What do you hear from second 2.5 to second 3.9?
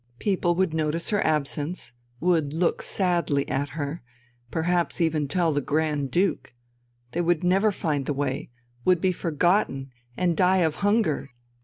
"look sadly" at